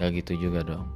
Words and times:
Gak 0.00 0.24
gitu 0.24 0.48
juga 0.48 0.64
dong. 0.64 0.88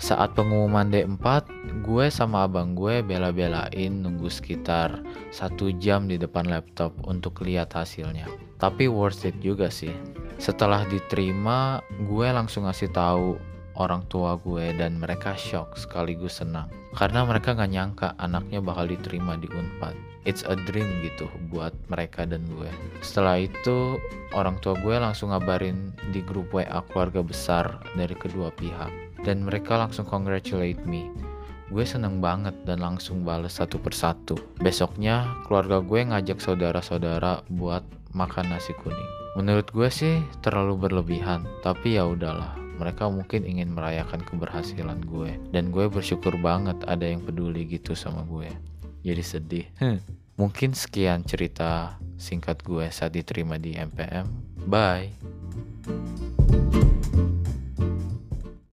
Saat 0.00 0.32
pengumuman 0.32 0.88
D4, 0.88 1.59
gue 1.90 2.06
sama 2.06 2.46
abang 2.46 2.78
gue 2.78 3.02
bela-belain 3.02 3.90
nunggu 3.90 4.30
sekitar 4.30 5.02
satu 5.34 5.74
jam 5.82 6.06
di 6.06 6.14
depan 6.14 6.46
laptop 6.46 6.94
untuk 7.02 7.42
lihat 7.42 7.74
hasilnya. 7.74 8.30
Tapi 8.62 8.86
worth 8.86 9.26
it 9.26 9.34
juga 9.42 9.66
sih. 9.66 9.90
Setelah 10.38 10.86
diterima, 10.86 11.82
gue 12.06 12.30
langsung 12.30 12.70
ngasih 12.70 12.94
tahu 12.94 13.34
orang 13.74 14.06
tua 14.06 14.38
gue 14.38 14.70
dan 14.78 15.02
mereka 15.02 15.34
shock 15.34 15.74
sekaligus 15.74 16.38
senang. 16.38 16.70
Karena 16.94 17.26
mereka 17.26 17.58
gak 17.58 17.74
nyangka 17.74 18.14
anaknya 18.22 18.62
bakal 18.62 18.86
diterima 18.86 19.34
di 19.34 19.50
Unpad. 19.50 19.98
It's 20.22 20.46
a 20.46 20.54
dream 20.54 20.86
gitu 21.02 21.26
buat 21.50 21.74
mereka 21.90 22.22
dan 22.22 22.46
gue. 22.54 22.70
Setelah 23.02 23.42
itu, 23.42 23.98
orang 24.30 24.62
tua 24.62 24.78
gue 24.78 24.94
langsung 24.94 25.34
ngabarin 25.34 25.90
di 26.14 26.22
grup 26.22 26.54
WA 26.54 26.86
keluarga 26.94 27.26
besar 27.26 27.82
dari 27.98 28.14
kedua 28.14 28.54
pihak 28.54 29.26
dan 29.26 29.42
mereka 29.42 29.74
langsung 29.74 30.06
congratulate 30.06 30.78
me. 30.86 31.29
Gue 31.70 31.86
seneng 31.86 32.18
banget 32.18 32.52
dan 32.66 32.82
langsung 32.82 33.22
bales 33.22 33.62
satu 33.62 33.78
persatu. 33.78 34.34
Besoknya 34.58 35.38
keluarga 35.46 35.78
gue 35.78 36.02
ngajak 36.02 36.42
saudara-saudara 36.42 37.46
buat 37.46 37.86
makan 38.10 38.50
nasi 38.50 38.74
kuning. 38.82 39.10
Menurut 39.38 39.70
gue 39.70 39.86
sih 39.86 40.18
terlalu 40.42 40.90
berlebihan, 40.90 41.46
tapi 41.62 41.94
ya 41.94 42.10
udahlah. 42.10 42.58
Mereka 42.82 43.06
mungkin 43.06 43.46
ingin 43.46 43.70
merayakan 43.70 44.24
keberhasilan 44.26 45.04
gue 45.06 45.38
dan 45.54 45.70
gue 45.70 45.86
bersyukur 45.86 46.34
banget 46.42 46.80
ada 46.90 47.06
yang 47.06 47.22
peduli 47.22 47.62
gitu 47.70 47.94
sama 47.94 48.26
gue. 48.26 48.50
Jadi 49.06 49.22
sedih. 49.22 49.66
Mungkin 50.40 50.74
sekian 50.74 51.22
cerita 51.22 52.00
singkat 52.18 52.66
gue 52.66 52.90
saat 52.90 53.14
diterima 53.14 53.60
di 53.60 53.76
MPM. 53.78 54.26
Bye. 54.66 55.39